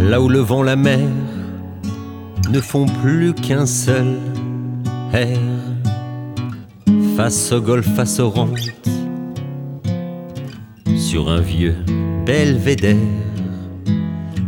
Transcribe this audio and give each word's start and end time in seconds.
là 0.00 0.20
où 0.20 0.28
le 0.28 0.40
vent, 0.40 0.62
la 0.62 0.76
mer 0.76 1.08
ne 2.50 2.60
font 2.60 2.86
plus 2.86 3.34
qu'un 3.34 3.66
seul 3.66 4.18
air. 5.12 5.38
Face 7.16 7.52
au 7.52 7.60
golfe, 7.60 7.88
face 7.94 8.20
sur 10.96 11.28
un 11.28 11.40
vieux 11.40 11.76
belvédère, 12.24 12.96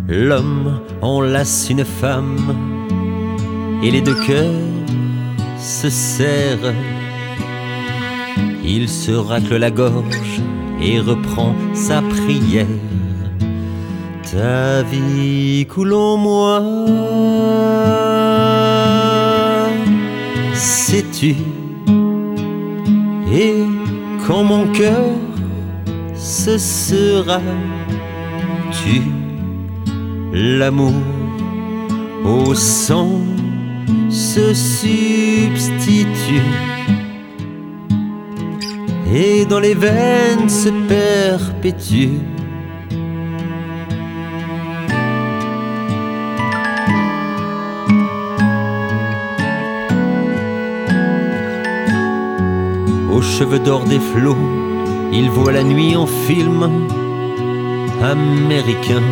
l'homme 0.08 0.80
enlace 1.00 1.68
une 1.70 1.84
femme 1.84 2.56
et 3.82 3.90
les 3.90 4.00
deux 4.00 4.20
cœurs 4.26 4.52
se 5.58 5.90
serrent. 5.90 6.74
Il 8.64 8.88
se 8.88 9.12
racle 9.12 9.56
la 9.56 9.70
gorge 9.70 10.40
et 10.80 11.00
reprend 11.00 11.54
sa 11.74 12.00
prière. 12.00 12.66
Ta 14.32 14.82
vie 14.82 15.66
coule 15.66 15.90
moi, 16.16 16.62
sais-tu 20.54 21.34
Et 23.30 23.56
quand 24.26 24.42
mon 24.42 24.72
cœur 24.72 25.04
ce 26.14 26.56
sera 26.56 27.42
tu 28.70 29.02
l'amour 30.32 30.94
au 32.24 32.54
sang 32.54 33.20
se 34.08 34.54
substitue 34.54 36.40
et 39.14 39.44
dans 39.44 39.60
les 39.60 39.74
veines 39.74 40.48
se 40.48 40.70
perpétue. 40.88 42.16
Aux 53.12 53.20
cheveux 53.20 53.58
d'or 53.58 53.84
des 53.84 54.00
flots, 54.00 54.38
il 55.12 55.28
voit 55.28 55.52
la 55.52 55.62
nuit 55.62 55.94
en 55.96 56.06
film 56.06 56.88
américain. 58.02 59.02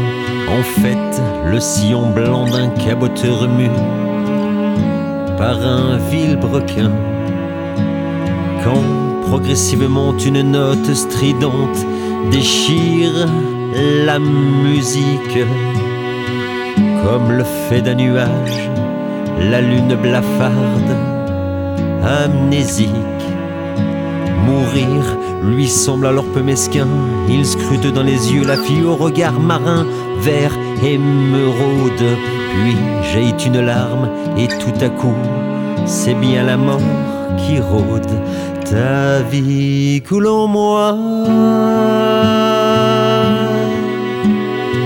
En 0.49 0.63
fait, 0.63 1.23
le 1.45 1.61
sillon 1.61 2.11
blanc 2.11 2.47
d'un 2.47 2.71
caboteur 2.71 3.47
mu 3.47 3.69
par 5.37 5.61
un 5.61 5.99
vilebrequin. 5.99 6.91
Quand 8.65 8.83
progressivement 9.29 10.17
une 10.17 10.51
note 10.51 10.95
stridente 10.95 11.85
déchire 12.31 13.29
la 14.07 14.19
musique, 14.19 15.45
comme 17.05 17.33
le 17.33 17.45
fait 17.45 17.83
d'un 17.83 17.97
nuage, 17.97 18.71
la 19.51 19.61
lune 19.61 19.95
blafarde, 19.95 20.97
amnésique. 22.03 22.89
Mourir. 24.47 25.17
Lui 25.43 25.69
semble 25.69 26.07
alors 26.07 26.25
peu 26.25 26.43
mesquin, 26.43 26.87
il 27.29 27.47
scrute 27.47 27.87
dans 27.93 28.03
les 28.03 28.33
yeux 28.33 28.45
la 28.45 28.57
fille 28.57 28.85
au 28.85 28.95
regard 28.95 29.41
marin, 29.41 29.87
vert 30.21 30.53
émeraude, 30.85 32.19
puis 32.53 32.77
jaillit 33.13 33.47
une 33.47 33.61
larme 33.61 34.11
et 34.37 34.49
tout 34.49 34.85
à 34.85 34.89
coup, 34.91 35.15
c'est 35.87 36.15
bien 36.15 36.45
la 36.45 36.57
mort 36.57 36.81
qui 37.39 37.59
rôde. 37.59 38.11
Ta 38.71 39.23
vie 39.23 40.03
coule 40.07 40.27
en 40.27 40.47
moi, 40.47 40.97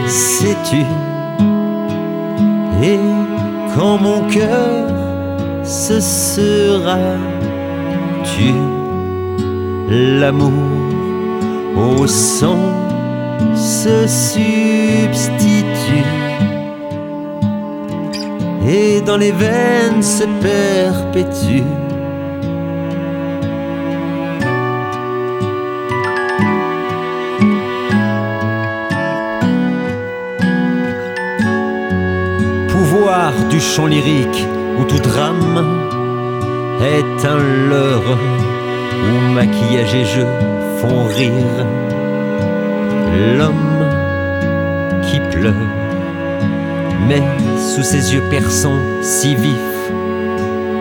sais-tu? 0.06 0.84
Et 2.82 2.98
quand 3.76 3.98
mon 3.98 4.20
cœur 4.28 4.88
se 5.64 6.00
sera 6.00 6.98
tu 8.24 8.54
l'amour 9.88 10.50
au 11.76 12.06
sang 12.06 12.58
se 13.54 14.06
substitue 14.06 15.54
et 18.66 19.00
dans 19.02 19.16
les 19.16 19.32
veines 19.32 20.02
se 20.02 20.24
perpétue. 20.40 21.62
Pouvoir 32.68 33.32
du 33.50 33.60
chant 33.60 33.86
lyrique 33.86 34.46
où 34.78 34.84
tout 34.84 34.98
drame 34.98 35.64
est 36.80 37.26
un 37.26 37.38
leurre 37.68 38.18
où 39.04 39.32
maquillage 39.32 39.94
et 39.94 40.04
jeu 40.04 40.26
font 40.80 41.04
rire 41.04 41.66
l'homme 43.38 43.84
qui 45.02 45.20
pleure. 45.30 45.54
Mais 47.08 47.22
sous 47.58 47.82
ses 47.82 48.14
yeux 48.14 48.22
perçants 48.30 48.80
si 49.02 49.34
vifs, 49.34 49.92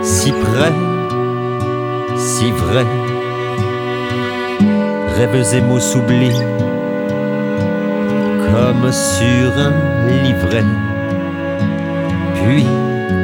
si 0.01 0.31
près, 0.31 0.73
si 2.17 2.51
vrais, 2.51 2.85
rêves 5.17 5.53
et 5.53 5.61
mots 5.61 5.79
s'oublient 5.79 6.43
comme 8.51 8.91
sur 8.91 9.57
un 9.57 9.73
livret. 10.23 10.65
Puis 12.35 12.65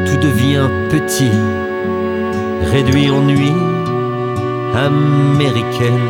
tout 0.06 0.18
devient 0.18 0.70
petit, 0.90 1.32
réduit 2.72 3.10
en 3.12 3.22
nuit 3.22 3.54
américaine, 4.76 6.10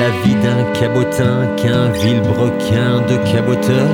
la 0.00 0.10
vie 0.22 0.34
d'un 0.36 0.64
cabotin 0.72 1.46
qu'un 1.56 1.88
vilebrequin 1.88 3.00
de 3.08 3.16
caboteur 3.32 3.88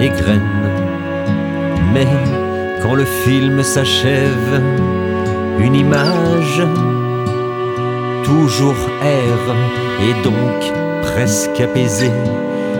égrène. 0.00 0.40
Mais 1.92 2.06
quand 2.82 2.94
le 2.94 3.04
film 3.04 3.62
s'achève, 3.62 4.62
une 5.58 5.74
image 5.74 6.62
toujours 8.24 8.88
erre 9.02 9.56
et 10.02 10.14
donc 10.24 10.72
presque 11.02 11.60
apaisée, 11.60 12.12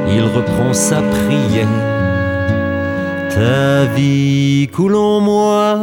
il 0.09 0.23
reprend 0.23 0.73
sa 0.73 1.03
prière. 1.03 1.67
Ta 3.31 3.85
vie 3.95 4.69
coule 4.73 4.97
en 4.97 5.21
moi 5.21 5.77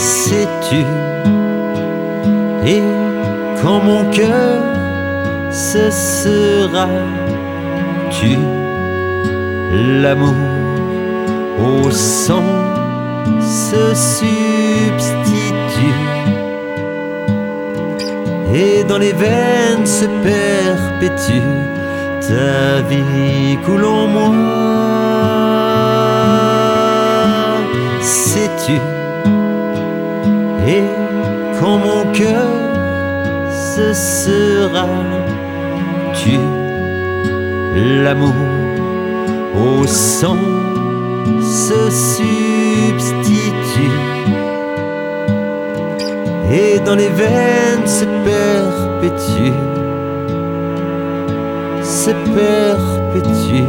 sais-tu? 0.00 0.84
Et 2.66 2.82
quand 3.60 3.80
mon 3.80 4.10
cœur 4.10 4.62
ce 5.50 5.90
sera 5.90 6.88
tu 8.10 8.36
l'amour 10.02 10.34
au 11.58 11.90
sang 11.90 12.42
se 13.40 13.94
substitue. 13.94 14.30
Et 18.54 18.84
dans 18.84 18.98
les 18.98 19.12
veines 19.12 19.86
se 19.86 20.06
perpétue 20.24 21.42
ta 22.20 22.80
vie 22.88 23.58
coule 23.64 23.86
moi 24.08 24.30
sais-tu 28.00 28.99
et 30.66 30.84
quand 31.58 31.78
mon 31.78 32.12
cœur 32.12 32.48
ce 33.74 33.92
sera 33.92 34.86
tu 36.14 36.38
l'amour 38.04 38.34
au 39.54 39.86
sang 39.86 40.36
se 41.40 41.90
substitue. 41.90 43.40
Et 46.52 46.80
dans 46.80 46.96
les 46.96 47.08
veines 47.08 47.86
se 47.86 48.04
perpétue 48.04 49.52
se 51.82 52.10
perpétue 52.10 53.64